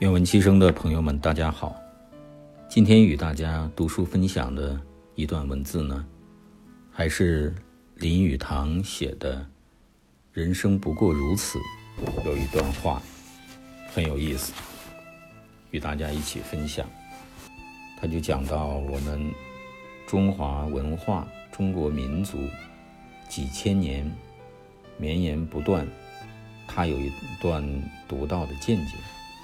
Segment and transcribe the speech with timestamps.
[0.00, 1.78] 愿闻其声的朋友们，大家好。
[2.70, 4.80] 今天与大家读书分享的
[5.14, 6.06] 一段文字呢，
[6.90, 7.54] 还是
[7.96, 9.36] 林语堂写的
[10.32, 11.58] 《人生不过如此》，
[12.24, 13.02] 有一段话
[13.92, 14.54] 很有意思，
[15.70, 16.86] 与大家一起分享。
[18.00, 19.30] 他就讲到我们
[20.06, 22.38] 中华文化、中国民族
[23.28, 24.10] 几千年
[24.96, 25.86] 绵延不断，
[26.66, 27.62] 他有一段
[28.08, 28.94] 独到的见解。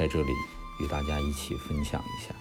[0.00, 0.32] 在这里
[0.78, 2.34] 与大家一起分享一下。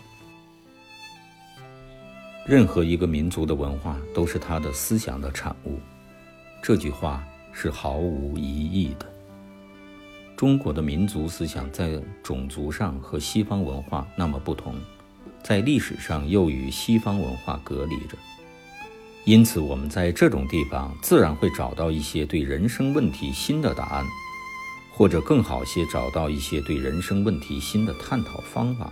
[2.45, 5.77] 任何一个民族的文化都是他的思想的产物，
[6.64, 9.05] 这句话是毫无疑义的。
[10.38, 14.76] 中国的民族思想在种族上和西方文化那么不同，
[15.44, 18.17] 在历史上又与西方文化隔离着，
[19.26, 24.06] 因此我们在这种地方自然会找到一些对人生问题新的答案。
[25.00, 28.88] 或者更好些，找到一些对人生问题新的探讨方法；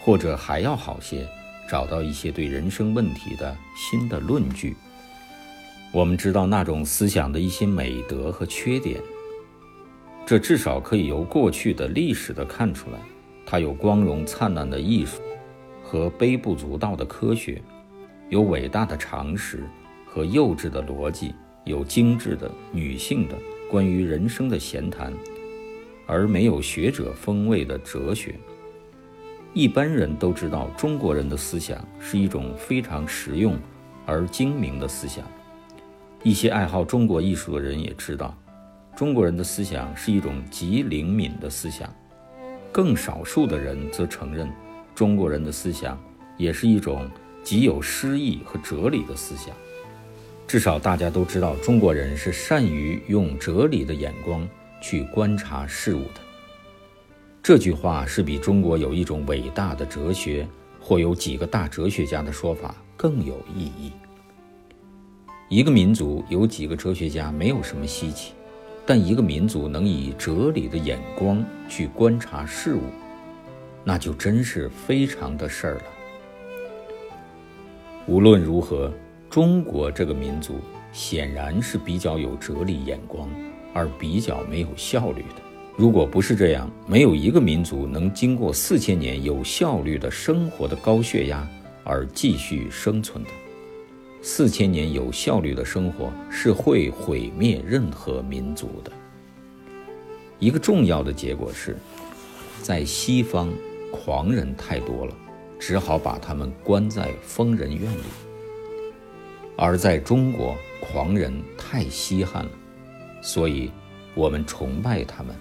[0.00, 1.28] 或者还要好些，
[1.68, 4.76] 找到一些对人生问题的新的论据。
[5.90, 9.00] 我们知道那种思想的一些美德和缺点，
[10.24, 12.98] 这至少可以由过去的历史的看出来。
[13.44, 15.20] 它有光荣灿烂的艺术
[15.82, 17.60] 和微不足道的科学，
[18.28, 19.68] 有伟大的常识
[20.06, 23.34] 和幼稚的逻辑，有精致的女性的。
[23.70, 25.12] 关于人生的闲谈，
[26.04, 28.34] 而没有学者风味的哲学。
[29.54, 33.56] 一般人都知道，中国人的思想是一种非常实用
[34.04, 35.24] 而精明的思想。
[36.24, 38.36] 一些爱好中国艺术的人也知道，
[38.96, 41.88] 中国人的思想是一种极灵敏的思想。
[42.72, 44.50] 更少数的人则承认，
[44.96, 45.96] 中国人的思想
[46.36, 47.08] 也是一种
[47.44, 49.54] 极有诗意和哲理的思想。
[50.50, 54.44] 至少大家都知道，中国人是善于用哲理的眼光
[54.82, 56.20] 去观察事物的。
[57.40, 60.44] 这句话是比中国有一种伟大的哲学
[60.80, 63.92] 或有几个大哲学家的说法更有意义。
[65.48, 68.32] 一个民族有几个哲学家没有什么稀奇，
[68.84, 72.82] 但一个民族能以哲理的眼光去观察事物，
[73.84, 75.84] 那就真是非常的事儿了。
[78.08, 78.92] 无论如何。
[79.30, 80.58] 中国这个民族
[80.92, 83.28] 显然是比较有哲理眼光，
[83.72, 85.36] 而比较没有效率的。
[85.76, 91.48] 如果不是这样，没有一个民族能经过四千年有效率的生活的高血压
[91.84, 93.30] 而继续生存的。
[94.20, 98.90] 四千年有效率的生活是会毁灭任何民族的。
[100.40, 101.76] 一个重要的结果是，
[102.62, 103.48] 在西方
[103.92, 105.14] 狂人太多了，
[105.60, 108.02] 只好把他们关在疯人院里。
[109.62, 112.50] 而在中国，狂人太稀罕了，
[113.20, 113.70] 所以
[114.14, 115.36] 我们崇拜他们。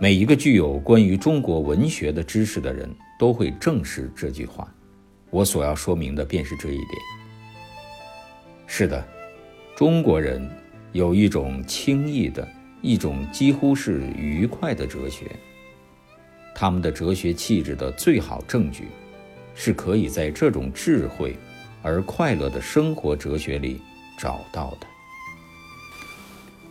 [0.00, 4.68] 每一个具有关于中国文学的知识的人都会证实这句话。
[5.30, 6.88] 我所要说明的便是这一点。
[8.66, 9.06] 是的，
[9.76, 10.44] 中国人
[10.90, 12.46] 有一种轻易的、
[12.82, 15.30] 一种几乎是愉快的哲学。
[16.52, 18.88] 他们的哲学气质的最好证据，
[19.54, 21.36] 是可以在这种智慧。
[21.84, 23.80] 而快乐的生活哲学里
[24.18, 24.86] 找到的。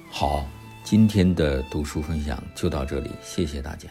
[0.09, 0.44] 好，
[0.84, 3.88] 今天的读书分享就到这里，谢谢大家。